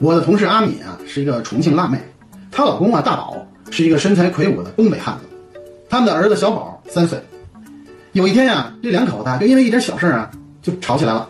[0.00, 1.98] 我的同事阿敏啊，是一个重庆辣妹，
[2.50, 5.58] 她老公啊大宝是一个身材魁梧的东北汉子，
[5.90, 7.18] 他们的儿子小宝三岁。
[8.12, 10.30] 有一天呀，这两口子就因为一点小事啊
[10.62, 11.28] 就吵起来了，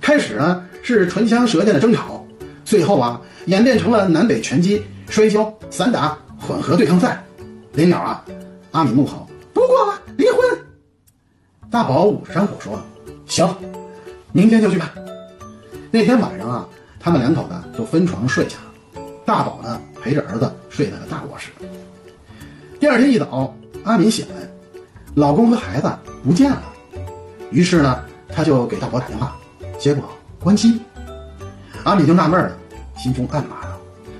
[0.00, 2.24] 开始呢是唇枪舌剑的争吵，
[2.64, 7.22] 最后啊演变成了南北拳击、摔跤、散打混合对抗赛。
[7.72, 8.24] 临了啊，
[8.70, 10.38] 阿敏怒吼：“不过了，离婚！”
[11.70, 12.80] 大宝捂着伤口说
[13.26, 13.54] ：“行，
[14.32, 14.88] 明天就去办。”
[15.90, 16.66] 那天晚上啊，
[17.06, 19.00] 他们两口子就分床睡下了。
[19.24, 21.52] 大宝呢陪着儿子睡在了大卧室。
[22.80, 24.34] 第二天一早，阿敏醒来，
[25.14, 25.88] 老公和孩子
[26.24, 26.64] 不见了。
[27.52, 29.36] 于是呢，他就给大宝打电话，
[29.78, 30.02] 结果
[30.40, 30.80] 关机。
[31.84, 32.56] 阿敏就纳闷了，
[32.96, 33.68] 心中暗骂道：“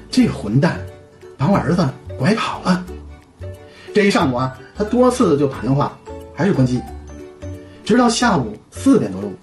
[0.08, 0.78] 这混蛋，
[1.36, 1.84] 把我儿子
[2.16, 2.86] 拐跑了。”
[3.92, 5.98] 这一上午啊，他多次就打电话，
[6.36, 6.80] 还是关机。
[7.84, 9.34] 直到下午四点多钟，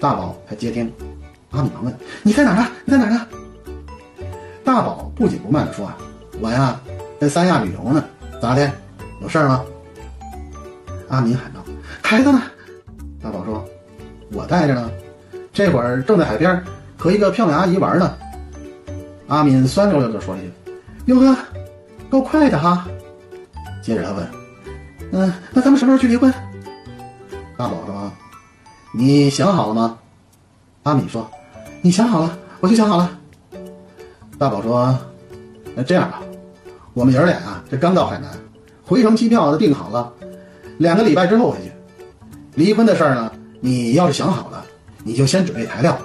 [0.00, 0.92] 大宝才接听。
[1.50, 2.66] 阿敏忙问：“你在哪呢？
[2.84, 3.26] 你在哪呢？”
[4.64, 5.96] 大宝不紧不慢地说：“啊，
[6.40, 6.78] 我呀，
[7.20, 8.04] 在三亚旅游呢。
[8.40, 8.70] 咋的？
[9.20, 9.64] 有事儿吗？”
[11.08, 11.60] 阿敏喊道
[12.02, 12.42] ：“孩子呢？”
[13.22, 13.64] 大宝说
[14.30, 14.90] ：“我带着呢，
[15.52, 16.62] 这会儿正在海边
[16.98, 18.14] 和一个漂亮阿姨玩呢。”
[19.26, 20.52] 阿敏酸溜溜地说了一句
[21.06, 21.36] ：“哟呵，
[22.10, 22.86] 够快的哈。”
[23.82, 24.28] 接着他问
[25.12, 26.32] ：“嗯，那咱们什么时候去离婚？”
[27.56, 28.12] 大宝说
[28.92, 29.98] ：“你想好了吗？”
[30.82, 31.28] 阿敏说。
[31.80, 33.18] 你想好了，我就想好了。
[34.36, 34.98] 大宝说
[35.76, 36.20] ：“那这样吧，
[36.92, 38.30] 我们爷儿俩啊，这刚到海南，
[38.84, 40.12] 回程机票都订好了，
[40.78, 41.72] 两个礼拜之后回去。
[42.54, 44.64] 离婚的事儿呢，你要是想好了，
[45.04, 45.96] 你就先准备材料，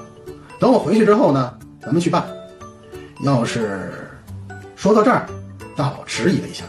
[0.59, 2.23] 等我回去之后呢，咱们去办。
[3.23, 4.11] 要是
[4.75, 5.27] 说到这儿，
[5.75, 6.65] 大宝迟疑了一下。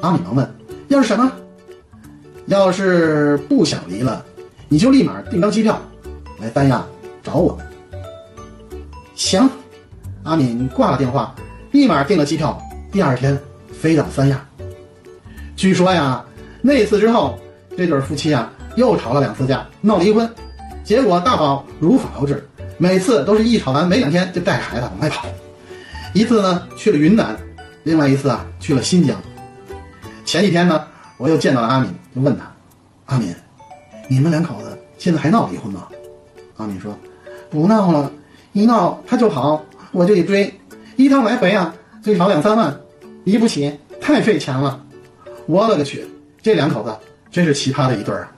[0.00, 0.54] 阿敏忙问：
[0.88, 1.30] 要是什么？
[2.46, 4.24] 要是不想离了，
[4.68, 5.78] 你就立马订张机票，
[6.40, 6.82] 来三亚
[7.26, 7.58] 找我。”
[9.16, 9.50] 行，
[10.22, 11.34] 阿敏挂了电话，
[11.72, 12.56] 立马订了机票，
[12.92, 13.36] 第二天
[13.72, 14.46] 飞到三亚。
[15.56, 16.24] 据说呀，
[16.62, 17.38] 那次之后，
[17.76, 20.30] 这对夫妻啊又吵了两次架，闹离婚。
[20.84, 22.46] 结果大宝如法炮制，
[22.78, 25.26] 每次都是一吵完没两天就带着孩子往外跑。
[26.12, 27.36] 一次呢去了云南，
[27.82, 29.20] 另外一次啊去了新疆。
[30.24, 30.86] 前几天呢，
[31.16, 32.52] 我又见到了阿敏，就问他
[33.06, 33.34] ：“阿敏，
[34.08, 35.88] 你们两口子现在还闹离婚吗？”
[36.58, 36.96] 阿敏说
[37.50, 38.10] ：“不闹了。”
[38.52, 39.62] 一闹他就跑，
[39.92, 40.52] 我就得追，
[40.96, 42.74] 一趟来回啊，最少两三万，
[43.24, 44.82] 离不起，太费钱了。
[45.46, 46.06] 我勒个去，
[46.40, 46.96] 这两口子
[47.30, 48.32] 真是奇葩的一对儿啊！